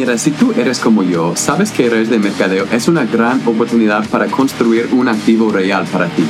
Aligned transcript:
Si 0.00 0.30
tú 0.30 0.52
eres 0.56 0.78
como 0.78 1.02
yo, 1.02 1.36
sabes 1.36 1.70
que 1.70 1.90
redes 1.90 2.08
de 2.08 2.18
mercadeo 2.18 2.66
es 2.72 2.88
una 2.88 3.04
gran 3.04 3.46
oportunidad 3.46 4.08
para 4.08 4.26
construir 4.28 4.88
un 4.92 5.08
activo 5.08 5.50
real 5.50 5.84
para 5.92 6.06
ti. 6.06 6.24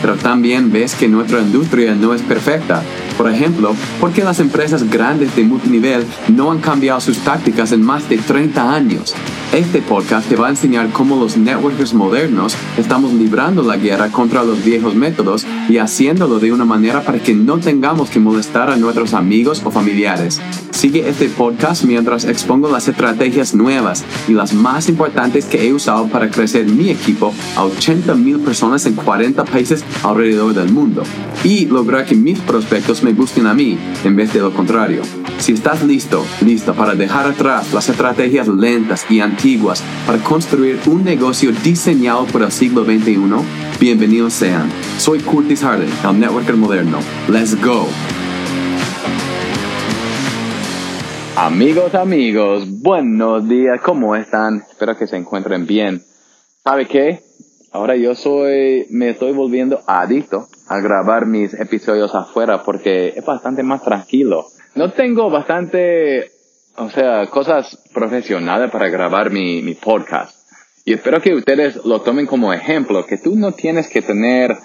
Pero 0.00 0.14
también 0.14 0.70
ves 0.70 0.94
que 0.94 1.08
nuestra 1.08 1.40
industria 1.40 1.96
no 1.96 2.14
es 2.14 2.22
perfecta. 2.22 2.84
Por 3.16 3.30
ejemplo, 3.30 3.74
¿por 3.98 4.12
qué 4.12 4.22
las 4.22 4.40
empresas 4.40 4.90
grandes 4.90 5.34
de 5.34 5.42
multinivel 5.42 6.04
no 6.28 6.50
han 6.50 6.58
cambiado 6.58 7.00
sus 7.00 7.18
tácticas 7.18 7.72
en 7.72 7.82
más 7.82 8.08
de 8.10 8.18
30 8.18 8.74
años? 8.74 9.14
Este 9.54 9.80
podcast 9.80 10.28
te 10.28 10.36
va 10.36 10.48
a 10.48 10.50
enseñar 10.50 10.90
cómo 10.90 11.16
los 11.16 11.38
networkers 11.38 11.94
modernos 11.94 12.54
estamos 12.76 13.14
librando 13.14 13.62
la 13.62 13.78
guerra 13.78 14.08
contra 14.08 14.44
los 14.44 14.62
viejos 14.62 14.94
métodos 14.94 15.46
y 15.70 15.78
haciéndolo 15.78 16.38
de 16.38 16.52
una 16.52 16.66
manera 16.66 17.02
para 17.02 17.20
que 17.20 17.32
no 17.32 17.58
tengamos 17.58 18.10
que 18.10 18.20
molestar 18.20 18.70
a 18.70 18.76
nuestros 18.76 19.14
amigos 19.14 19.62
o 19.64 19.70
familiares. 19.70 20.42
Sigue 20.72 21.08
este 21.08 21.30
podcast 21.30 21.84
mientras 21.84 22.26
expongo 22.26 22.68
las 22.68 22.86
estrategias 22.86 23.54
nuevas 23.54 24.04
y 24.28 24.32
las 24.32 24.52
más 24.52 24.90
importantes 24.90 25.46
que 25.46 25.66
he 25.66 25.72
usado 25.72 26.06
para 26.08 26.30
crecer 26.30 26.66
mi 26.66 26.90
equipo 26.90 27.32
a 27.56 27.64
80 27.64 28.14
mil 28.14 28.40
personas 28.40 28.84
en 28.84 28.94
40 28.94 29.42
países 29.44 29.82
alrededor 30.02 30.52
del 30.52 30.70
mundo 30.70 31.02
y 31.44 31.64
lograr 31.64 32.04
que 32.04 32.14
mis 32.14 32.38
prospectos 32.40 33.02
me 33.06 33.12
gusten 33.12 33.46
a 33.46 33.54
mí 33.54 33.78
en 34.02 34.16
vez 34.16 34.32
de 34.32 34.40
lo 34.40 34.52
contrario. 34.52 35.00
Si 35.38 35.52
estás 35.52 35.84
listo, 35.84 36.24
listo 36.44 36.74
para 36.74 36.96
dejar 36.96 37.26
atrás 37.26 37.72
las 37.72 37.88
estrategias 37.88 38.48
lentas 38.48 39.08
y 39.08 39.20
antiguas 39.20 39.80
para 40.04 40.18
construir 40.18 40.80
un 40.88 41.04
negocio 41.04 41.52
diseñado 41.52 42.24
por 42.26 42.42
el 42.42 42.50
siglo 42.50 42.84
XXI, 42.84 43.16
bienvenidos 43.78 44.32
sean. 44.32 44.68
Soy 44.98 45.20
Curtis 45.20 45.60
Harden, 45.60 45.88
el 46.02 46.18
networker 46.18 46.56
moderno. 46.56 46.98
Let's 47.28 47.54
go. 47.64 47.86
Amigos, 51.36 51.94
amigos, 51.94 52.64
buenos 52.82 53.48
días, 53.48 53.80
¿cómo 53.82 54.16
están? 54.16 54.64
Espero 54.68 54.96
que 54.96 55.06
se 55.06 55.16
encuentren 55.16 55.64
bien. 55.64 56.02
¿Sabe 56.64 56.86
qué? 56.86 57.20
Ahora 57.70 57.94
yo 57.94 58.16
soy, 58.16 58.86
me 58.90 59.10
estoy 59.10 59.30
volviendo 59.30 59.78
adicto 59.86 60.48
a 60.68 60.80
grabar 60.80 61.26
mis 61.26 61.54
episodios 61.54 62.14
afuera 62.14 62.62
porque 62.64 63.14
es 63.16 63.24
bastante 63.24 63.62
más 63.62 63.82
tranquilo. 63.82 64.46
No 64.74 64.92
tengo 64.92 65.30
bastante, 65.30 66.30
o 66.76 66.90
sea, 66.90 67.26
cosas 67.26 67.78
profesionales 67.94 68.70
para 68.70 68.88
grabar 68.88 69.30
mi, 69.30 69.62
mi 69.62 69.74
podcast. 69.74 70.36
Y 70.84 70.94
espero 70.94 71.20
que 71.20 71.34
ustedes 71.34 71.84
lo 71.84 72.02
tomen 72.02 72.26
como 72.26 72.52
ejemplo, 72.52 73.04
que 73.06 73.18
tú 73.18 73.36
no 73.36 73.52
tienes 73.52 73.88
que 73.88 74.02
tener 74.02 74.56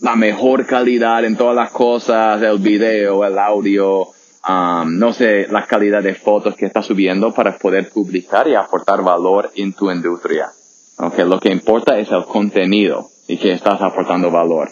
la 0.00 0.14
mejor 0.14 0.66
calidad 0.66 1.24
en 1.24 1.36
todas 1.36 1.56
las 1.56 1.72
cosas, 1.72 2.40
el 2.42 2.58
video, 2.58 3.24
el 3.24 3.38
audio, 3.38 4.02
um, 4.48 4.98
no 4.98 5.12
sé, 5.12 5.48
la 5.50 5.66
calidad 5.66 6.02
de 6.02 6.14
fotos 6.14 6.54
que 6.54 6.66
estás 6.66 6.86
subiendo 6.86 7.32
para 7.32 7.58
poder 7.58 7.90
publicar 7.90 8.46
y 8.46 8.54
aportar 8.54 9.02
valor 9.02 9.50
en 9.56 9.72
tu 9.72 9.90
industria. 9.90 10.48
Okay, 10.96 11.24
lo 11.24 11.38
que 11.38 11.50
importa 11.50 11.98
es 11.98 12.10
el 12.10 12.24
contenido 12.24 13.08
y 13.26 13.36
que 13.38 13.52
estás 13.52 13.80
aportando 13.82 14.30
valor. 14.30 14.68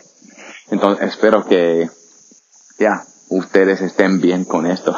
Entonces 0.70 1.08
espero 1.08 1.44
que 1.44 1.88
ya 2.78 3.04
ustedes 3.28 3.80
estén 3.80 4.20
bien 4.20 4.44
con 4.44 4.66
esto. 4.66 4.94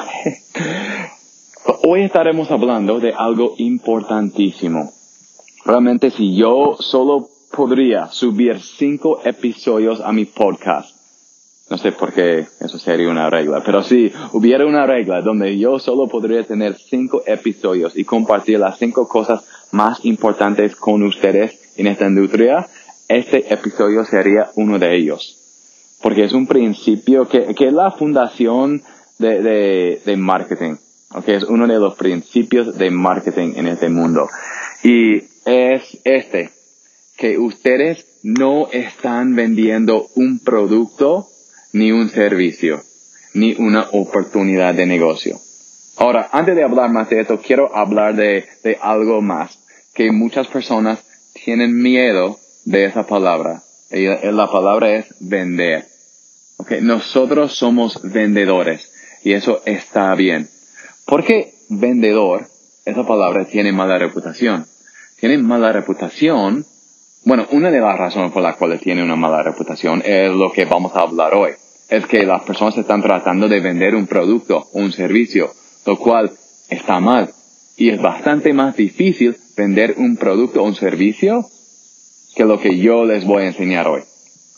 Hoy 1.84 2.02
estaremos 2.02 2.50
hablando 2.50 3.00
de 3.00 3.12
algo 3.12 3.54
importantísimo. 3.58 4.92
Realmente 5.64 6.10
si 6.10 6.34
yo 6.36 6.76
solo 6.78 7.28
podría 7.52 8.08
subir 8.08 8.60
cinco 8.60 9.20
episodios 9.24 10.00
a 10.00 10.12
mi 10.12 10.24
podcast, 10.24 10.96
no 11.70 11.76
sé 11.76 11.92
por 11.92 12.14
qué 12.14 12.46
eso 12.60 12.78
sería 12.78 13.10
una 13.10 13.28
regla, 13.28 13.62
pero 13.64 13.82
si 13.82 14.10
hubiera 14.32 14.64
una 14.64 14.86
regla 14.86 15.20
donde 15.20 15.58
yo 15.58 15.78
solo 15.78 16.08
podría 16.08 16.42
tener 16.44 16.76
cinco 16.76 17.22
episodios 17.26 17.96
y 17.96 18.04
compartir 18.04 18.58
las 18.58 18.78
cinco 18.78 19.06
cosas 19.06 19.44
más 19.72 20.02
importantes 20.06 20.74
con 20.76 21.02
ustedes 21.02 21.74
en 21.76 21.86
esta 21.86 22.06
industria, 22.06 22.66
este 23.08 23.52
episodio 23.52 24.04
sería 24.06 24.50
uno 24.54 24.78
de 24.78 24.96
ellos. 24.96 25.37
Porque 26.02 26.24
es 26.24 26.32
un 26.32 26.46
principio 26.46 27.28
que, 27.28 27.54
que 27.54 27.66
es 27.68 27.72
la 27.72 27.90
fundación 27.90 28.82
de, 29.18 29.42
de, 29.42 30.02
de 30.04 30.16
marketing. 30.16 30.76
Okay, 31.10 31.36
es 31.36 31.44
uno 31.44 31.66
de 31.66 31.78
los 31.78 31.94
principios 31.96 32.76
de 32.76 32.90
marketing 32.90 33.54
en 33.56 33.66
este 33.66 33.88
mundo. 33.88 34.28
Y 34.82 35.22
es 35.46 35.98
este, 36.04 36.50
que 37.16 37.38
ustedes 37.38 38.06
no 38.22 38.68
están 38.70 39.34
vendiendo 39.34 40.06
un 40.14 40.38
producto 40.38 41.28
ni 41.72 41.92
un 41.92 42.10
servicio, 42.10 42.82
ni 43.34 43.54
una 43.54 43.88
oportunidad 43.92 44.74
de 44.74 44.86
negocio. 44.86 45.38
Ahora, 45.96 46.28
antes 46.32 46.54
de 46.54 46.62
hablar 46.62 46.90
más 46.90 47.08
de 47.10 47.20
esto, 47.20 47.40
quiero 47.40 47.74
hablar 47.74 48.14
de, 48.14 48.44
de 48.62 48.78
algo 48.80 49.20
más, 49.20 49.58
que 49.94 50.12
muchas 50.12 50.46
personas 50.46 51.02
tienen 51.44 51.76
miedo 51.76 52.38
de 52.64 52.84
esa 52.84 53.06
palabra. 53.06 53.62
Y 53.90 54.06
la 54.06 54.50
palabra 54.50 54.96
es 54.96 55.14
vender. 55.20 55.86
Okay, 56.58 56.80
nosotros 56.80 57.56
somos 57.56 58.00
vendedores 58.02 58.92
y 59.24 59.32
eso 59.32 59.62
está 59.64 60.14
bien. 60.14 60.48
Porque 61.06 61.54
vendedor, 61.68 62.46
esa 62.84 63.06
palabra 63.06 63.44
tiene 63.46 63.72
mala 63.72 63.98
reputación. 63.98 64.66
Tiene 65.20 65.38
mala 65.38 65.72
reputación. 65.72 66.64
Bueno, 67.24 67.46
una 67.50 67.70
de 67.70 67.80
las 67.80 67.98
razones 67.98 68.32
por 68.32 68.42
las 68.42 68.56
cuales 68.56 68.80
tiene 68.80 69.02
una 69.02 69.16
mala 69.16 69.42
reputación 69.42 70.02
es 70.04 70.32
lo 70.32 70.52
que 70.52 70.64
vamos 70.64 70.94
a 70.94 71.00
hablar 71.00 71.34
hoy. 71.34 71.52
Es 71.88 72.06
que 72.06 72.24
las 72.24 72.42
personas 72.42 72.76
están 72.76 73.02
tratando 73.02 73.48
de 73.48 73.60
vender 73.60 73.94
un 73.94 74.06
producto 74.06 74.58
o 74.72 74.78
un 74.78 74.92
servicio 74.92 75.52
lo 75.88 75.98
cual 75.98 76.30
está 76.68 77.00
mal. 77.00 77.30
Y 77.76 77.90
es 77.90 78.00
bastante 78.00 78.52
más 78.52 78.76
difícil 78.76 79.36
vender 79.56 79.94
un 79.96 80.16
producto 80.16 80.60
o 80.60 80.66
un 80.66 80.74
servicio 80.74 81.46
que 82.38 82.44
lo 82.44 82.60
que 82.60 82.78
yo 82.78 83.04
les 83.04 83.26
voy 83.26 83.42
a 83.42 83.46
enseñar 83.48 83.88
hoy. 83.88 84.02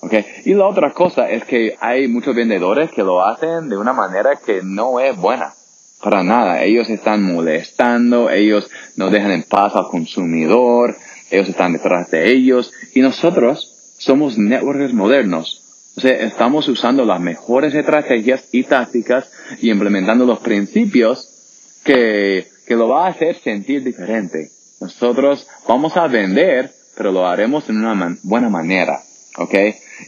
Okay. 0.03 0.23
Y 0.45 0.53
la 0.53 0.67
otra 0.67 0.91
cosa 0.93 1.31
es 1.31 1.45
que 1.45 1.77
hay 1.81 2.09
muchos 2.09 2.37
vendedores 2.37 2.91
que 2.91 3.03
lo 3.03 3.25
hacen 3.25 3.71
de 3.71 3.79
una 3.79 3.95
manera 3.95 4.39
que 4.45 4.61
no 4.63 5.01
es 5.01 5.17
buena. 5.17 5.55
Para 6.03 6.23
nada. 6.23 6.63
Ellos 6.63 6.91
están 6.91 7.23
molestando, 7.23 8.29
ellos 8.29 8.71
no 8.97 9.09
dejan 9.09 9.31
en 9.31 9.45
paz 9.45 9.75
al 9.77 9.89
consumidor, 9.89 10.95
ellos 11.31 11.49
están 11.49 11.73
detrás 11.73 12.11
de 12.11 12.31
ellos. 12.31 12.71
Y 12.95 13.01
nosotros 13.01 13.95
somos 13.99 14.37
networkers 14.37 14.93
modernos. 14.93 15.63
O 15.97 16.03
sea, 16.03 16.13
estamos 16.13 16.69
usando 16.69 17.07
las 17.07 17.21
mejores 17.21 17.75
estrategias 17.75 18.47
y 18.53 18.65
tácticas 18.65 19.31
y 19.63 19.71
implementando 19.71 20.27
los 20.27 20.41
principios 20.41 21.81
que, 21.83 22.47
que 22.67 22.77
lo 22.77 22.89
va 22.89 23.07
a 23.07 23.11
hacer 23.11 23.37
sentir 23.37 23.83
diferente. 23.83 24.51
Nosotros 24.81 25.47
vamos 25.67 25.97
a 25.97 26.09
vender, 26.09 26.73
pero 27.01 27.13
lo 27.13 27.27
haremos 27.27 27.67
en 27.71 27.79
una 27.79 28.15
buena 28.25 28.51
manera. 28.51 29.01
¿Ok? 29.39 29.55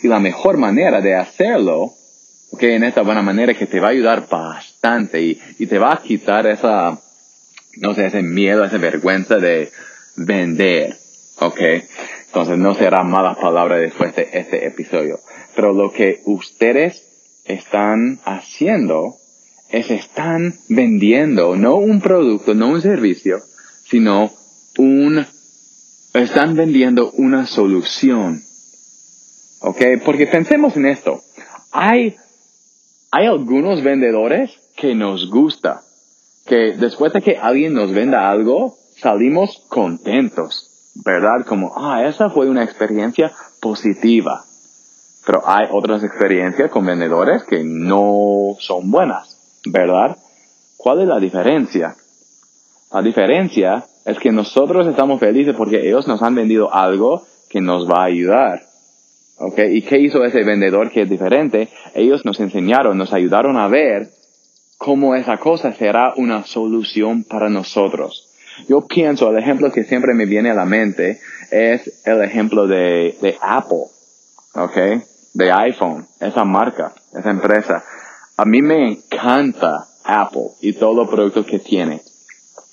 Y 0.02 0.08
la 0.08 0.20
mejor 0.20 0.58
manera 0.58 1.00
de 1.00 1.14
hacerlo, 1.14 1.94
¿ok? 2.50 2.62
En 2.64 2.84
esta 2.84 3.00
buena 3.00 3.22
manera 3.22 3.54
que 3.54 3.64
te 3.64 3.80
va 3.80 3.86
a 3.88 3.92
ayudar 3.92 4.28
bastante 4.28 5.22
y, 5.22 5.40
y 5.58 5.66
te 5.66 5.78
va 5.78 5.94
a 5.94 6.02
quitar 6.02 6.46
esa, 6.46 7.00
no 7.78 7.94
sé, 7.94 8.04
ese 8.04 8.22
miedo, 8.22 8.62
esa 8.62 8.76
vergüenza 8.76 9.36
de 9.36 9.72
vender. 10.16 10.94
¿Ok? 11.38 11.60
Entonces 12.26 12.58
no 12.58 12.74
será 12.74 13.02
mala 13.04 13.36
palabra 13.36 13.78
después 13.78 14.14
de 14.14 14.28
este 14.30 14.66
episodio. 14.66 15.18
Pero 15.56 15.72
lo 15.72 15.92
que 15.92 16.20
ustedes 16.26 17.06
están 17.46 18.20
haciendo 18.26 19.16
es 19.70 19.90
están 19.90 20.56
vendiendo 20.68 21.56
no 21.56 21.76
un 21.76 22.02
producto, 22.02 22.52
no 22.52 22.68
un 22.68 22.82
servicio, 22.82 23.38
sino 23.82 24.30
un, 24.76 25.24
están 26.14 26.54
vendiendo 26.54 27.10
una 27.12 27.46
solución. 27.46 28.42
¿Ok? 29.60 29.80
Porque 30.04 30.26
pensemos 30.26 30.76
en 30.76 30.86
esto. 30.86 31.20
Hay, 31.70 32.16
hay 33.10 33.26
algunos 33.26 33.82
vendedores 33.82 34.50
que 34.76 34.94
nos 34.94 35.30
gusta, 35.30 35.82
que 36.46 36.74
después 36.76 37.12
de 37.12 37.22
que 37.22 37.36
alguien 37.36 37.74
nos 37.74 37.92
venda 37.92 38.30
algo, 38.30 38.76
salimos 38.96 39.64
contentos, 39.68 40.92
¿verdad? 41.04 41.46
Como, 41.46 41.72
ah, 41.76 42.04
esa 42.06 42.30
fue 42.30 42.48
una 42.48 42.64
experiencia 42.64 43.32
positiva. 43.60 44.44
Pero 45.24 45.48
hay 45.48 45.68
otras 45.70 46.02
experiencias 46.02 46.70
con 46.70 46.84
vendedores 46.84 47.44
que 47.44 47.62
no 47.62 48.56
son 48.58 48.90
buenas, 48.90 49.60
¿verdad? 49.66 50.16
¿Cuál 50.76 51.02
es 51.02 51.08
la 51.08 51.20
diferencia? 51.20 51.94
La 52.92 53.02
diferencia 53.02 53.84
es 54.04 54.18
que 54.18 54.32
nosotros 54.32 54.86
estamos 54.86 55.20
felices 55.20 55.54
porque 55.56 55.86
ellos 55.86 56.06
nos 56.06 56.22
han 56.22 56.34
vendido 56.34 56.72
algo 56.72 57.22
que 57.48 57.60
nos 57.60 57.88
va 57.88 58.02
a 58.02 58.06
ayudar. 58.06 58.62
¿Ok? 59.38 59.58
¿Y 59.70 59.82
qué 59.82 59.98
hizo 59.98 60.24
ese 60.24 60.44
vendedor 60.44 60.90
que 60.90 61.02
es 61.02 61.10
diferente? 61.10 61.68
Ellos 61.94 62.24
nos 62.24 62.38
enseñaron, 62.40 62.98
nos 62.98 63.12
ayudaron 63.12 63.56
a 63.56 63.68
ver 63.68 64.10
cómo 64.78 65.14
esa 65.14 65.38
cosa 65.38 65.72
será 65.72 66.12
una 66.16 66.44
solución 66.44 67.24
para 67.24 67.48
nosotros. 67.48 68.28
Yo 68.68 68.86
pienso, 68.86 69.30
el 69.30 69.38
ejemplo 69.38 69.72
que 69.72 69.84
siempre 69.84 70.14
me 70.14 70.26
viene 70.26 70.50
a 70.50 70.54
la 70.54 70.66
mente 70.66 71.18
es 71.50 72.02
el 72.04 72.22
ejemplo 72.22 72.66
de, 72.66 73.16
de 73.20 73.36
Apple. 73.40 73.86
¿Ok? 74.54 74.76
de 75.34 75.50
iPhone, 75.50 76.06
esa 76.20 76.44
marca, 76.44 76.94
esa 77.14 77.30
empresa. 77.30 77.84
A 78.36 78.44
mí 78.44 78.60
me 78.62 78.92
encanta 78.92 79.86
Apple 80.04 80.50
y 80.60 80.74
todos 80.74 80.96
los 80.96 81.08
productos 81.08 81.46
que 81.46 81.58
tiene. 81.58 82.02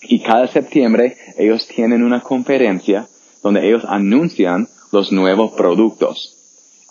Y 0.01 0.21
cada 0.21 0.47
septiembre 0.47 1.15
ellos 1.37 1.67
tienen 1.67 2.03
una 2.03 2.21
conferencia 2.21 3.07
donde 3.43 3.67
ellos 3.67 3.83
anuncian 3.87 4.67
los 4.91 5.11
nuevos 5.11 5.53
productos. 5.53 6.35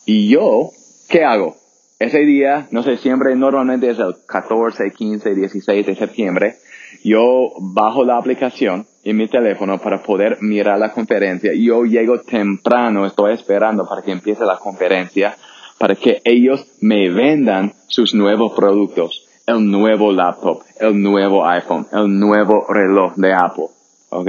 Y 0.06 0.28
yo, 0.28 0.70
¿qué 1.08 1.24
hago? 1.24 1.56
Ese 1.98 2.20
día, 2.20 2.68
no 2.70 2.82
sé, 2.82 2.96
siempre 2.98 3.34
normalmente 3.34 3.90
es 3.90 3.98
el 3.98 4.14
14, 4.26 4.92
15, 4.92 5.34
16 5.34 5.86
de 5.86 5.96
septiembre, 5.96 6.56
yo 7.02 7.52
bajo 7.60 8.04
la 8.04 8.16
aplicación 8.16 8.86
en 9.02 9.16
mi 9.16 9.28
teléfono 9.28 9.78
para 9.78 10.02
poder 10.02 10.38
mirar 10.40 10.78
la 10.78 10.92
conferencia. 10.92 11.52
Yo 11.54 11.84
llego 11.84 12.20
temprano, 12.20 13.04
estoy 13.06 13.34
esperando 13.34 13.86
para 13.88 14.02
que 14.02 14.12
empiece 14.12 14.44
la 14.44 14.58
conferencia, 14.58 15.36
para 15.78 15.94
que 15.94 16.20
ellos 16.24 16.66
me 16.80 17.10
vendan 17.10 17.72
sus 17.88 18.14
nuevos 18.14 18.52
productos. 18.54 19.27
El 19.48 19.70
nuevo 19.70 20.12
laptop, 20.12 20.60
el 20.78 21.00
nuevo 21.00 21.46
iPhone, 21.46 21.86
el 21.90 22.20
nuevo 22.20 22.66
reloj 22.68 23.14
de 23.16 23.32
Apple. 23.32 23.68
¿Ok? 24.10 24.28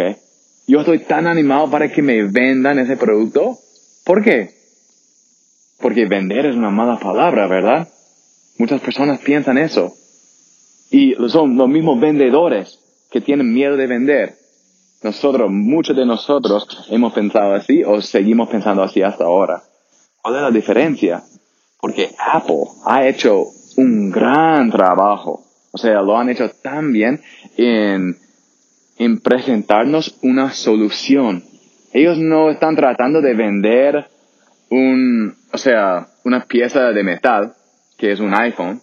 Yo 0.65 0.79
estoy 0.79 0.99
tan 0.99 1.27
animado 1.27 1.69
para 1.69 1.91
que 1.91 2.01
me 2.01 2.23
vendan 2.23 2.79
ese 2.79 2.95
producto. 2.95 3.57
¿Por 4.05 4.23
qué? 4.23 4.51
Porque 5.81 6.05
vender 6.05 6.45
es 6.45 6.55
una 6.55 6.69
mala 6.69 6.99
palabra, 6.99 7.47
¿verdad? 7.47 7.89
Muchas 8.57 8.79
personas 8.79 9.19
piensan 9.19 9.57
eso. 9.57 9.93
Y 10.89 11.15
son 11.27 11.57
los 11.57 11.67
mismos 11.67 11.99
vendedores 11.99 12.79
que 13.11 13.19
tienen 13.19 13.53
miedo 13.53 13.75
de 13.75 13.87
vender. 13.87 14.37
Nosotros, 15.03 15.51
muchos 15.51 15.97
de 15.97 16.05
nosotros 16.05 16.65
hemos 16.91 17.11
pensado 17.11 17.55
así 17.55 17.83
o 17.83 18.01
seguimos 18.01 18.47
pensando 18.47 18.83
así 18.83 19.01
hasta 19.01 19.25
ahora. 19.25 19.63
¿Cuál 20.21 20.37
es 20.37 20.41
la 20.43 20.51
diferencia? 20.51 21.23
Porque 21.81 22.15
Apple 22.17 22.67
ha 22.85 23.05
hecho 23.05 23.47
gran 24.11 24.69
trabajo. 24.71 25.43
O 25.71 25.77
sea, 25.77 26.01
lo 26.01 26.17
han 26.17 26.29
hecho 26.29 26.49
tan 26.49 26.91
bien 26.91 27.21
en, 27.57 28.17
en 28.97 29.19
presentarnos 29.19 30.17
una 30.21 30.51
solución. 30.51 31.43
Ellos 31.93 32.17
no 32.17 32.49
están 32.49 32.75
tratando 32.75 33.21
de 33.21 33.33
vender 33.33 34.07
un, 34.69 35.35
o 35.51 35.57
sea, 35.57 36.07
una 36.23 36.45
pieza 36.45 36.91
de 36.91 37.03
metal, 37.03 37.53
que 37.97 38.11
es 38.11 38.19
un 38.19 38.33
iPhone, 38.33 38.81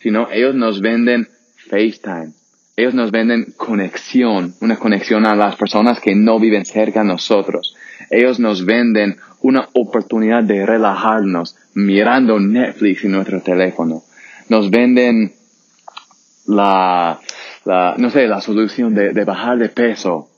sino 0.00 0.30
ellos 0.30 0.54
nos 0.54 0.80
venden 0.80 1.28
FaceTime. 1.68 2.32
Ellos 2.76 2.94
nos 2.94 3.10
venden 3.10 3.54
conexión, 3.56 4.54
una 4.60 4.76
conexión 4.76 5.26
a 5.26 5.34
las 5.34 5.56
personas 5.56 5.98
que 5.98 6.14
no 6.14 6.38
viven 6.38 6.66
cerca 6.66 7.00
de 7.00 7.08
nosotros. 7.08 7.74
Ellos 8.10 8.38
nos 8.38 8.66
venden 8.66 9.16
una 9.40 9.68
oportunidad 9.72 10.42
de 10.42 10.66
relajarnos 10.66 11.56
mirando 11.74 12.38
Netflix 12.38 13.04
en 13.04 13.12
nuestro 13.12 13.40
teléfono. 13.40 14.02
Nos 14.48 14.70
venden 14.70 15.32
la, 16.46 17.18
la 17.64 17.94
no 17.98 18.10
sé, 18.10 18.26
la 18.26 18.40
solución 18.40 18.94
de, 18.94 19.24
bajar 19.24 19.58
de 19.58 19.68
peso 19.68 20.28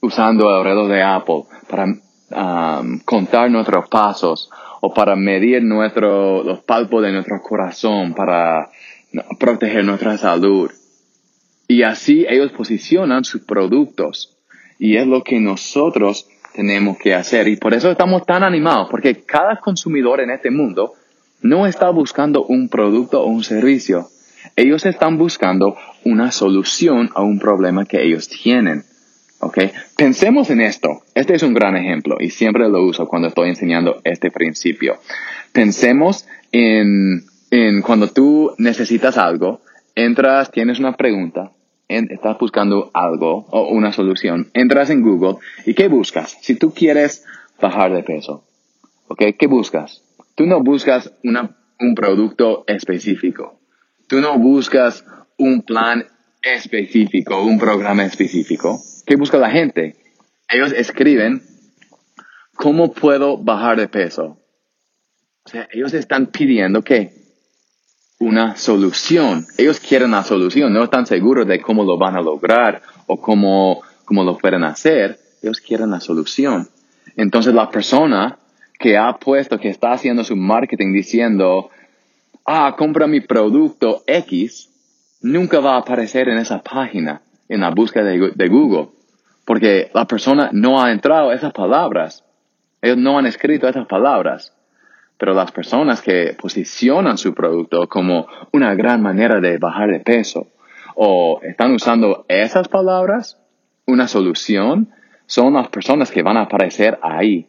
usando 0.00 0.56
el 0.56 0.64
reloj 0.64 0.88
de 0.88 1.02
Apple 1.02 1.44
para 1.68 1.86
um, 1.86 2.98
contar 3.00 3.50
nuestros 3.50 3.88
pasos 3.88 4.50
o 4.80 4.92
para 4.92 5.16
medir 5.16 5.62
nuestro, 5.62 6.42
los 6.42 6.60
palpos 6.60 7.02
de 7.02 7.12
nuestro 7.12 7.40
corazón, 7.40 8.14
para 8.14 8.70
proteger 9.38 9.84
nuestra 9.84 10.18
salud. 10.18 10.70
Y 11.68 11.82
así 11.82 12.26
ellos 12.28 12.52
posicionan 12.52 13.24
sus 13.24 13.42
productos. 13.42 14.36
Y 14.78 14.96
es 14.96 15.06
lo 15.06 15.24
que 15.24 15.40
nosotros 15.40 16.28
tenemos 16.54 16.98
que 16.98 17.14
hacer. 17.14 17.48
Y 17.48 17.56
por 17.56 17.74
eso 17.74 17.90
estamos 17.90 18.24
tan 18.24 18.44
animados, 18.44 18.88
porque 18.90 19.24
cada 19.24 19.56
consumidor 19.56 20.20
en 20.20 20.30
este 20.30 20.50
mundo 20.50 20.92
no 21.42 21.66
está 21.66 21.90
buscando 21.90 22.44
un 22.44 22.68
producto 22.68 23.22
o 23.22 23.26
un 23.26 23.44
servicio. 23.44 24.08
Ellos 24.56 24.86
están 24.86 25.18
buscando 25.18 25.76
una 26.04 26.30
solución 26.32 27.10
a 27.14 27.22
un 27.22 27.38
problema 27.38 27.84
que 27.84 28.02
ellos 28.02 28.28
tienen. 28.28 28.84
¿Ok? 29.40 29.58
Pensemos 29.96 30.50
en 30.50 30.62
esto. 30.62 31.02
Este 31.14 31.34
es 31.34 31.42
un 31.42 31.52
gran 31.52 31.76
ejemplo 31.76 32.16
y 32.20 32.30
siempre 32.30 32.68
lo 32.68 32.82
uso 32.84 33.06
cuando 33.06 33.28
estoy 33.28 33.50
enseñando 33.50 34.00
este 34.04 34.30
principio. 34.30 34.98
Pensemos 35.52 36.26
en 36.52 37.26
en 37.50 37.82
cuando 37.82 38.08
tú 38.08 38.54
necesitas 38.58 39.18
algo, 39.18 39.60
entras, 39.94 40.50
tienes 40.50 40.78
una 40.78 40.96
pregunta, 40.96 41.52
estás 41.88 42.36
buscando 42.38 42.90
algo 42.92 43.46
o 43.50 43.68
una 43.68 43.92
solución, 43.92 44.50
entras 44.52 44.90
en 44.90 45.02
Google 45.02 45.36
y 45.64 45.74
¿qué 45.74 45.88
buscas? 45.88 46.36
Si 46.40 46.56
tú 46.56 46.74
quieres 46.74 47.24
bajar 47.60 47.92
de 47.92 48.02
peso, 48.02 48.44
¿ok? 49.08 49.22
¿Qué 49.38 49.46
buscas? 49.46 50.02
Tú 50.36 50.44
no 50.46 50.62
buscas 50.62 51.10
una, 51.24 51.56
un 51.80 51.94
producto 51.94 52.64
específico. 52.66 53.58
Tú 54.06 54.20
no 54.20 54.38
buscas 54.38 55.04
un 55.38 55.62
plan 55.62 56.04
específico, 56.42 57.42
un 57.42 57.58
programa 57.58 58.04
específico. 58.04 58.78
¿Qué 59.06 59.16
busca 59.16 59.38
la 59.38 59.50
gente? 59.50 59.96
Ellos 60.48 60.72
escriben, 60.72 61.42
¿cómo 62.54 62.92
puedo 62.92 63.38
bajar 63.38 63.78
de 63.78 63.88
peso? 63.88 64.38
O 65.44 65.48
sea, 65.48 65.68
ellos 65.72 65.94
están 65.94 66.26
pidiendo 66.26 66.82
que 66.82 67.14
una 68.18 68.56
solución. 68.56 69.46
Ellos 69.56 69.80
quieren 69.80 70.10
la 70.10 70.22
solución, 70.22 70.72
no 70.72 70.84
están 70.84 71.06
seguros 71.06 71.46
de 71.46 71.62
cómo 71.62 71.82
lo 71.84 71.96
van 71.96 72.14
a 72.14 72.20
lograr 72.20 72.82
o 73.06 73.18
cómo, 73.20 73.80
cómo 74.04 74.22
lo 74.22 74.36
pueden 74.36 74.64
hacer. 74.64 75.18
Ellos 75.42 75.60
quieren 75.60 75.90
la 75.90 76.00
solución. 76.00 76.68
Entonces 77.16 77.54
la 77.54 77.70
persona 77.70 78.38
que 78.78 78.96
ha 78.96 79.14
puesto, 79.18 79.58
que 79.58 79.68
está 79.68 79.92
haciendo 79.92 80.24
su 80.24 80.36
marketing 80.36 80.92
diciendo, 80.92 81.70
ah, 82.44 82.74
compra 82.76 83.06
mi 83.06 83.20
producto 83.20 84.02
X, 84.06 84.70
nunca 85.22 85.60
va 85.60 85.74
a 85.74 85.78
aparecer 85.78 86.28
en 86.28 86.38
esa 86.38 86.62
página, 86.62 87.22
en 87.48 87.60
la 87.60 87.70
búsqueda 87.70 88.04
de, 88.04 88.32
de 88.34 88.48
Google, 88.48 88.88
porque 89.44 89.90
la 89.94 90.06
persona 90.06 90.50
no 90.52 90.82
ha 90.82 90.92
entrado 90.92 91.32
esas 91.32 91.52
palabras. 91.52 92.24
Ellos 92.82 92.98
no 92.98 93.18
han 93.18 93.26
escrito 93.26 93.68
esas 93.68 93.86
palabras. 93.86 94.52
Pero 95.18 95.32
las 95.32 95.50
personas 95.50 96.02
que 96.02 96.36
posicionan 96.38 97.16
su 97.16 97.32
producto 97.32 97.88
como 97.88 98.26
una 98.52 98.74
gran 98.74 99.00
manera 99.00 99.40
de 99.40 99.56
bajar 99.56 99.90
de 99.90 100.00
peso 100.00 100.48
o 100.94 101.40
están 101.42 101.72
usando 101.72 102.26
esas 102.28 102.68
palabras, 102.68 103.38
una 103.86 104.08
solución, 104.08 104.90
son 105.26 105.54
las 105.54 105.68
personas 105.68 106.10
que 106.10 106.22
van 106.22 106.36
a 106.36 106.42
aparecer 106.42 106.98
ahí. 107.02 107.46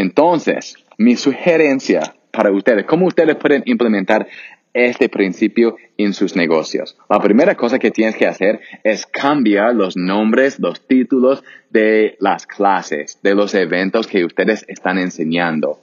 Entonces, 0.00 0.76
mi 0.96 1.14
sugerencia 1.14 2.14
para 2.30 2.50
ustedes, 2.50 2.86
¿cómo 2.86 3.06
ustedes 3.06 3.36
pueden 3.36 3.62
implementar 3.66 4.26
este 4.72 5.10
principio 5.10 5.76
en 5.98 6.14
sus 6.14 6.36
negocios? 6.36 6.96
La 7.10 7.20
primera 7.20 7.54
cosa 7.54 7.78
que 7.78 7.90
tienes 7.90 8.16
que 8.16 8.26
hacer 8.26 8.60
es 8.82 9.04
cambiar 9.04 9.74
los 9.74 9.98
nombres, 9.98 10.58
los 10.58 10.86
títulos 10.86 11.44
de 11.68 12.16
las 12.18 12.46
clases, 12.46 13.18
de 13.22 13.34
los 13.34 13.52
eventos 13.54 14.06
que 14.06 14.24
ustedes 14.24 14.64
están 14.68 14.96
enseñando. 14.96 15.80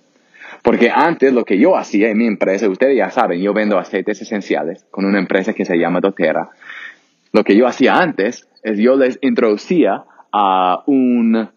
Porque 0.63 0.89
antes 0.89 1.31
lo 1.31 1.45
que 1.45 1.59
yo 1.59 1.77
hacía 1.77 2.09
en 2.09 2.17
mi 2.17 2.25
empresa, 2.25 2.67
ustedes 2.67 2.97
ya 2.97 3.11
saben, 3.11 3.39
yo 3.39 3.53
vendo 3.53 3.77
aceites 3.77 4.19
esenciales 4.19 4.83
con 4.89 5.05
una 5.05 5.19
empresa 5.19 5.53
que 5.53 5.63
se 5.63 5.77
llama 5.77 5.99
doTERRA. 5.99 6.49
Lo 7.33 7.43
que 7.43 7.55
yo 7.55 7.67
hacía 7.67 7.99
antes 7.99 8.47
es 8.63 8.79
yo 8.79 8.95
les 8.95 9.19
introducía 9.21 10.05
a 10.31 10.81
un, 10.87 11.49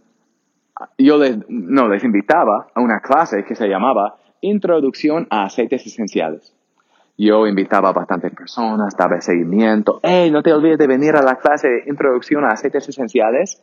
yo 0.98 1.18
les, 1.18 1.38
no, 1.48 1.88
les 1.88 2.04
invitaba 2.04 2.68
a 2.74 2.80
una 2.80 3.00
clase 3.00 3.44
que 3.44 3.54
se 3.54 3.68
llamaba 3.68 4.16
Introducción 4.42 5.26
a 5.30 5.44
aceites 5.44 5.86
esenciales. 5.86 6.54
Yo 7.18 7.46
invitaba 7.46 7.90
a 7.90 7.92
bastantes 7.92 8.34
personas, 8.34 8.96
daba 8.96 9.20
seguimiento. 9.20 10.00
Hey, 10.02 10.30
no 10.30 10.42
te 10.42 10.52
olvides 10.52 10.78
de 10.78 10.86
venir 10.86 11.16
a 11.16 11.22
la 11.22 11.36
clase 11.36 11.68
de 11.68 11.82
Introducción 11.86 12.44
a 12.44 12.48
aceites 12.48 12.88
esenciales. 12.88 13.62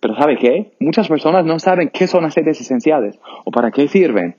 Pero 0.00 0.16
¿sabe 0.16 0.36
qué? 0.36 0.72
Muchas 0.80 1.08
personas 1.08 1.44
no 1.44 1.58
saben 1.58 1.90
qué 1.90 2.06
son 2.06 2.24
aceites 2.24 2.60
esenciales 2.60 3.18
o 3.44 3.50
para 3.50 3.70
qué 3.70 3.86
sirven. 3.86 4.36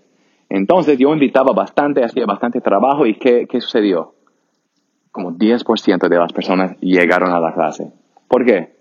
Entonces 0.49 0.97
yo 0.97 1.13
invitaba 1.13 1.53
bastante, 1.53 2.03
hacía 2.03 2.25
bastante 2.25 2.61
trabajo 2.61 3.05
y 3.05 3.15
¿qué, 3.15 3.47
qué 3.47 3.61
sucedió? 3.61 4.13
Como 5.11 5.31
10% 5.31 6.07
de 6.09 6.17
las 6.17 6.33
personas 6.33 6.77
llegaron 6.79 7.31
a 7.31 7.39
la 7.39 7.53
clase. 7.53 7.91
¿Por 8.27 8.45
qué? 8.45 8.75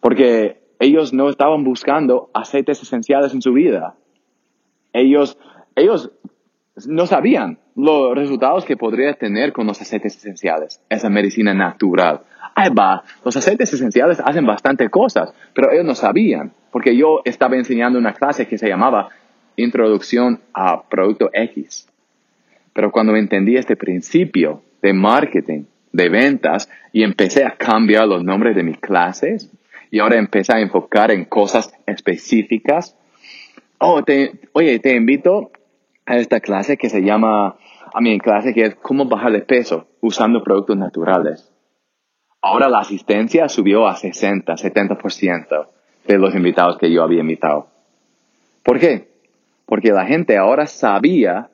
Porque 0.00 0.67
ellos 0.78 1.12
no 1.12 1.28
estaban 1.28 1.64
buscando 1.64 2.30
aceites 2.34 2.82
esenciales 2.82 3.32
en 3.34 3.42
su 3.42 3.52
vida. 3.52 3.94
Ellos, 4.92 5.38
ellos 5.74 6.10
no 6.86 7.06
sabían 7.06 7.58
los 7.74 8.14
resultados 8.14 8.64
que 8.64 8.76
podría 8.76 9.14
tener 9.14 9.52
con 9.52 9.66
los 9.66 9.80
aceites 9.80 10.16
esenciales, 10.16 10.80
esa 10.88 11.08
medicina 11.08 11.54
natural. 11.54 12.20
Ahí 12.54 12.70
va, 12.70 13.02
los 13.24 13.36
aceites 13.36 13.72
esenciales 13.72 14.20
hacen 14.24 14.46
bastante 14.46 14.88
cosas, 14.88 15.32
pero 15.54 15.70
ellos 15.70 15.84
no 15.84 15.94
sabían, 15.94 16.52
porque 16.72 16.96
yo 16.96 17.20
estaba 17.24 17.56
enseñando 17.56 17.98
una 17.98 18.14
clase 18.14 18.46
que 18.46 18.58
se 18.58 18.68
llamaba 18.68 19.08
Introducción 19.56 20.40
a 20.52 20.82
Producto 20.82 21.30
X. 21.32 21.88
Pero 22.72 22.90
cuando 22.90 23.16
entendí 23.16 23.56
este 23.56 23.76
principio 23.76 24.62
de 24.82 24.92
marketing, 24.92 25.64
de 25.92 26.08
ventas, 26.08 26.68
y 26.92 27.02
empecé 27.02 27.44
a 27.44 27.56
cambiar 27.56 28.06
los 28.06 28.22
nombres 28.22 28.54
de 28.54 28.62
mis 28.62 28.78
clases, 28.78 29.50
y 29.90 30.00
ahora 30.00 30.16
empecé 30.18 30.54
a 30.54 30.60
enfocar 30.60 31.10
en 31.10 31.24
cosas 31.24 31.72
específicas, 31.86 32.96
oh, 33.78 34.02
oye, 34.52 34.78
te 34.78 34.94
invito 34.94 35.50
a 36.06 36.16
esta 36.16 36.40
clase 36.40 36.76
que 36.76 36.88
se 36.88 37.02
llama, 37.02 37.56
a 37.92 38.00
mi 38.00 38.18
clase 38.18 38.54
que 38.54 38.62
es 38.62 38.74
cómo 38.76 39.06
bajar 39.06 39.32
de 39.32 39.42
peso 39.42 39.86
usando 40.00 40.42
productos 40.42 40.76
naturales. 40.76 41.52
Ahora 42.40 42.68
la 42.68 42.80
asistencia 42.80 43.48
subió 43.48 43.88
a 43.88 43.96
60, 43.96 44.54
70% 44.54 45.66
de 46.06 46.18
los 46.18 46.34
invitados 46.34 46.78
que 46.78 46.90
yo 46.90 47.02
había 47.02 47.20
invitado. 47.20 47.68
¿Por 48.62 48.78
qué? 48.78 49.08
Porque 49.66 49.92
la 49.92 50.06
gente 50.06 50.36
ahora 50.36 50.66
sabía 50.66 51.50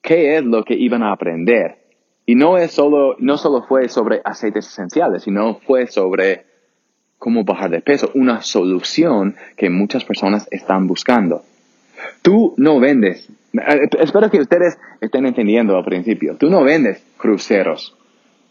qué 0.00 0.36
es 0.36 0.44
lo 0.44 0.64
que 0.64 0.74
iban 0.74 1.02
a 1.02 1.12
aprender. 1.12 1.78
Y 2.24 2.34
no 2.34 2.56
es 2.56 2.72
solo, 2.72 3.16
no 3.18 3.36
solo 3.36 3.62
fue 3.64 3.88
sobre 3.88 4.20
aceites 4.24 4.68
esenciales, 4.68 5.24
sino 5.24 5.56
fue 5.66 5.86
sobre 5.86 6.46
cómo 7.22 7.44
bajar 7.44 7.70
de 7.70 7.80
peso, 7.80 8.10
una 8.14 8.42
solución 8.42 9.36
que 9.56 9.70
muchas 9.70 10.04
personas 10.04 10.48
están 10.50 10.88
buscando. 10.88 11.42
Tú 12.20 12.52
no 12.56 12.80
vendes, 12.80 13.30
eh, 13.52 13.88
espero 14.00 14.28
que 14.28 14.40
ustedes 14.40 14.76
estén 15.00 15.26
entendiendo 15.26 15.76
al 15.76 15.84
principio, 15.84 16.36
tú 16.36 16.50
no 16.50 16.64
vendes 16.64 17.00
cruceros, 17.18 17.96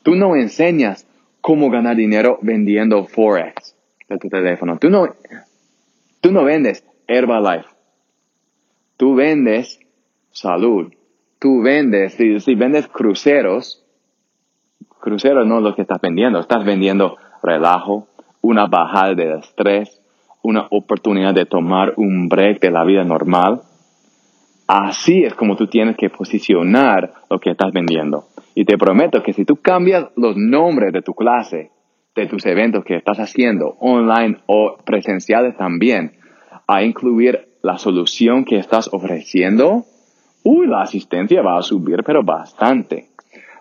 tú 0.04 0.16
no 0.16 0.38
enseñas 0.38 1.06
cómo 1.42 1.70
ganar 1.70 1.98
dinero 1.98 2.40
vendiendo 2.42 3.04
Forex 3.08 3.75
de 4.08 4.18
tu 4.18 4.30
teléfono, 4.30 4.78
tú 4.78 4.90
no, 4.90 5.16
tú 6.22 6.32
no 6.32 6.46
vendes 6.46 6.86
Herbalife, 7.10 7.68
tú 8.96 9.16
vendes 9.16 9.82
salud, 10.32 10.94
tú 11.40 11.62
vendes, 11.62 12.13
si, 12.13 12.40
si 12.40 12.56
vendes 12.56 12.88
cruceros, 12.88 13.84
cruceros 15.01 15.46
no 15.46 15.58
es 15.58 15.63
lo 15.63 15.75
que 15.75 15.82
estás 15.82 16.00
vendiendo, 16.00 16.40
estás 16.40 16.63
vendiendo 16.63 17.18
relajo, 17.44 18.08
una 18.41 18.65
bajada 18.65 19.13
de 19.13 19.38
estrés, 19.38 20.01
una 20.41 20.67
oportunidad 20.71 21.33
de 21.33 21.45
tomar 21.45 21.93
un 21.98 22.27
break 22.27 22.60
de 22.60 22.71
la 22.71 22.83
vida 22.83 23.03
normal. 23.03 23.62
Así 24.67 25.24
es 25.24 25.33
como 25.33 25.55
tú 25.55 25.67
tienes 25.67 25.98
que 25.98 26.10
posicionar 26.10 27.13
lo 27.29 27.39
que 27.39 27.51
estás 27.51 27.71
vendiendo. 27.71 28.25
Y 28.55 28.65
te 28.65 28.77
prometo 28.77 29.21
que 29.24 29.33
si 29.33 29.45
tú 29.45 29.57
cambias 29.57 30.07
los 30.15 30.36
nombres 30.36 30.93
de 30.93 31.01
tu 31.01 31.13
clase, 31.13 31.71
de 32.15 32.25
tus 32.27 32.45
eventos 32.45 32.83
que 32.83 32.95
estás 32.95 33.19
haciendo, 33.19 33.77
online 33.79 34.39
o 34.48 34.77
presenciales 34.83 35.55
también, 35.57 36.13
a 36.67 36.83
incluir 36.83 37.48
la 37.62 37.77
solución 37.77 38.43
que 38.43 38.57
estás 38.57 38.89
ofreciendo, 38.93 39.86
uy, 40.43 40.67
la 40.67 40.81
asistencia 40.81 41.41
va 41.41 41.57
a 41.57 41.62
subir, 41.62 42.03
pero 42.05 42.24
bastante. 42.24 43.10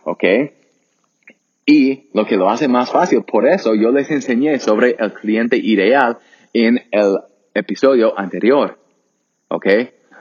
¿Ok? 0.04 0.24
Y 1.66 2.10
lo 2.14 2.26
que 2.26 2.36
lo 2.36 2.50
hace 2.50 2.68
más 2.68 2.90
fácil, 2.90 3.22
por 3.22 3.46
eso 3.46 3.74
yo 3.74 3.92
les 3.92 4.10
enseñé 4.10 4.58
sobre 4.58 4.96
el 4.98 5.12
cliente 5.12 5.56
ideal 5.56 6.18
en 6.52 6.82
el 6.90 7.18
episodio 7.54 8.18
anterior. 8.18 8.78
¿Ok? 9.48 9.66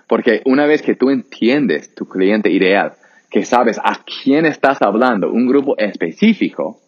Porque 0.08 0.41
una 0.46 0.65
vez 0.65 0.81
que 0.81 0.96
tú 0.96 1.10
entiendes 1.10 1.93
tu 1.93 2.08
cliente 2.08 2.50
ideal, 2.50 2.93
que 3.29 3.46
sabes 3.46 3.79
a 3.84 4.03
quién 4.03 4.46
estás 4.46 4.81
hablando, 4.81 5.31
un 5.31 5.48
grupo 5.48 5.77
específico, 5.77 6.79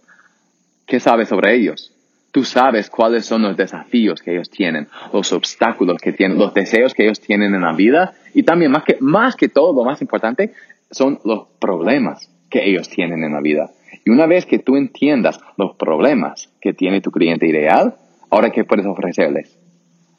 ¿qué 0.88 1.00
sabes 1.00 1.29
sobre 1.29 1.55
ellos? 1.55 1.93
Tú 2.31 2.43
sabes 2.43 2.89
cuáles 2.89 3.25
son 3.25 3.43
los 3.43 3.58
desafíos 3.58 4.22
que 4.22 4.31
ellos 4.31 4.50
tienen, 4.50 4.88
los 5.13 5.31
obstáculos 5.34 6.01
que 6.01 6.13
tienen, 6.13 6.38
los 6.38 6.53
deseos 6.53 6.93
que 6.93 7.03
ellos 7.03 7.20
tienen 7.20 7.53
en 7.53 7.62
la 7.62 7.74
vida 7.74 8.13
y 8.34 8.43
también 8.43 8.72
más 8.72 8.84
que, 8.84 8.98
más 9.01 9.36
que 9.36 9.50
todo, 9.50 9.74
lo 9.74 9.84
más 9.84 10.01
importante, 10.01 10.53
son 10.89 11.20
los 11.24 11.48
problemas 11.60 12.29
que 12.50 12.67
ellos 12.70 12.89
tienen 12.89 13.24
en 13.24 13.34
la 13.34 13.41
vida. 13.41 13.70
Y 14.05 14.10
una 14.10 14.25
vez 14.25 14.46
que 14.46 14.60
tú 14.60 14.75
entiendas 14.75 15.39
los 15.58 15.75
problemas 15.75 16.50
que 16.60 16.74
tiene 16.74 17.01
tu 17.01 17.12
cliente 17.12 17.48
ideal, 17.48 17.96
ahora 18.29 18.50
¿qué 18.50 18.63
puedes 18.63 18.86
ofrecerles? 18.86 19.58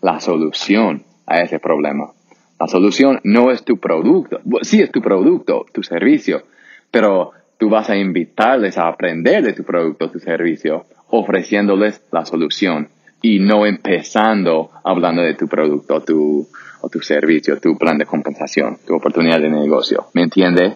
La 0.01 0.21
solución 0.21 1.03
a 1.27 1.41
ese 1.41 1.59
problema. 1.59 2.13
La 2.61 2.69
solución 2.69 3.21
no 3.25 3.51
es 3.51 3.65
tu 3.65 3.79
producto, 3.79 4.41
sí 4.63 4.81
es 4.81 4.93
tu 4.93 5.01
producto, 5.01 5.67
tu 5.73 5.83
servicio, 5.83 6.43
pero 6.91 7.33
tú 7.59 7.69
vas 7.69 7.91
a 7.91 7.97
invitarles 7.97 8.79
a 8.79 8.87
aprender 8.87 9.43
de 9.43 9.53
tu 9.53 9.65
producto, 9.65 10.11
tu 10.11 10.21
servicio, 10.21 10.85
ofreciéndoles 11.09 12.03
la 12.13 12.25
solución 12.25 12.89
y 13.21 13.39
no 13.39 13.67
empezando 13.67 14.71
hablando 14.85 15.23
de 15.23 15.35
tu 15.35 15.49
producto 15.49 16.01
tu, 16.03 16.47
o 16.81 16.89
tu 16.89 17.01
servicio, 17.01 17.59
tu 17.59 17.77
plan 17.79 17.99
de 17.99 18.07
compensación, 18.07 18.79
tu 18.87 18.95
oportunidad 18.95 19.41
de 19.41 19.51
negocio. 19.51 20.07
¿Me 20.13 20.23
entiendes? 20.23 20.75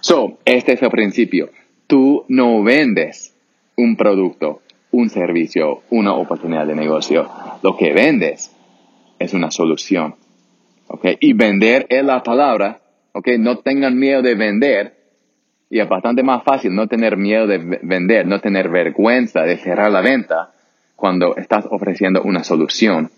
So, 0.00 0.38
este 0.44 0.74
es 0.74 0.82
el 0.82 0.90
principio. 0.90 1.50
Tú 1.86 2.24
no 2.28 2.62
vendes 2.62 3.34
un 3.76 3.96
producto, 3.96 4.62
un 4.90 5.10
servicio, 5.10 5.82
una 5.90 6.14
oportunidad 6.14 6.66
de 6.66 6.74
negocio. 6.74 7.28
Lo 7.62 7.76
que 7.76 7.92
vendes 7.92 8.54
es 9.18 9.34
una 9.34 9.50
solución. 9.50 10.14
Y 11.20 11.32
vender 11.32 11.86
es 11.88 12.04
la 12.04 12.22
palabra. 12.22 12.80
¿Ok? 13.12 13.28
No 13.38 13.58
tengan 13.58 13.98
miedo 13.98 14.22
de 14.22 14.34
vender 14.34 15.04
y 15.74 15.80
es 15.80 15.88
bastante 15.88 16.22
más 16.22 16.44
fácil 16.44 16.74
no 16.74 16.86
tener 16.86 17.16
miedo 17.16 17.48
de 17.48 17.58
vender, 17.82 18.26
no 18.26 18.40
tener 18.40 18.68
vergüenza 18.68 19.42
de 19.42 19.56
cerrar 19.56 19.90
la 19.90 20.02
venta 20.02 20.52
cuando 20.94 21.36
estás 21.36 21.66
ofreciendo 21.68 22.22
una 22.22 22.44
solución 22.44 23.10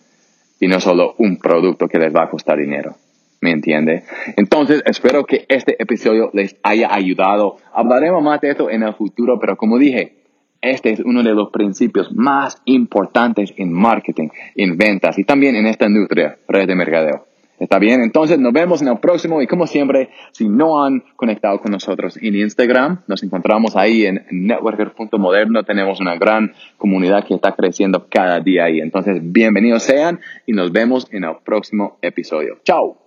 y 0.59 0.67
no 0.67 0.81
solo 0.81 1.15
un 1.19 1.37
producto 1.37 1.87
que 1.87 1.99
les 1.99 2.15
va 2.15 2.25
a 2.25 2.31
costar 2.31 2.59
dinero. 2.59 2.97
¿Me 3.41 3.51
entiende? 3.51 4.05
Entonces, 4.37 4.83
espero 4.87 5.25
que 5.25 5.45
este 5.49 5.81
episodio 5.81 6.31
les 6.33 6.57
haya 6.63 6.93
ayudado. 6.93 7.57
Hablaremos 7.73 8.23
más 8.23 8.41
de 8.41 8.51
esto 8.51 8.71
en 8.71 8.83
el 8.83 8.95
futuro, 8.95 9.39
pero 9.39 9.57
como 9.57 9.79
dije, 9.79 10.17
este 10.63 10.91
es 10.91 11.01
uno 11.01 11.23
de 11.23 11.35
los 11.35 11.51
principios 11.51 12.13
más 12.13 12.61
importantes 12.65 13.53
en 13.57 13.73
marketing, 13.73 14.29
en 14.55 14.77
ventas 14.77 15.19
y 15.19 15.25
también 15.25 15.55
en 15.55 15.67
esta 15.67 15.87
industria, 15.87 16.39
red 16.49 16.67
de 16.67 16.75
mercadeo. 16.75 17.27
¿Está 17.59 17.79
bien? 17.79 18.03
Entonces 18.03 18.39
nos 18.39 18.53
vemos 18.53 18.83
en 18.83 18.89
el 18.89 18.99
próximo 18.99 19.41
y 19.41 19.47
como 19.47 19.67
siempre, 19.67 20.11
si 20.33 20.49
no 20.49 20.85
han 20.85 21.03
conectado 21.17 21.59
con 21.61 21.73
nosotros 21.73 22.19
en 22.21 22.37
Instagram, 22.37 23.03
nos 23.07 23.23
encontramos 23.23 23.77
ahí 23.77 24.05
en 24.05 24.27
networker.moderno. 24.31 25.63
Tenemos 25.65 26.01
una 26.01 26.17
gran 26.17 26.53
comunidad 26.77 27.25
que 27.25 27.35
está 27.35 27.53
creciendo 27.53 28.09
cada 28.11 28.41
día 28.41 28.65
ahí. 28.65 28.81
Entonces, 28.81 29.21
bienvenidos 29.23 29.85
sean 29.85 30.21
y 30.47 30.53
nos 30.53 30.71
vemos 30.71 31.09
en 31.13 31.25
el 31.25 31.37
próximo 31.45 31.97
episodio. 32.03 32.59
Chao. 32.63 33.06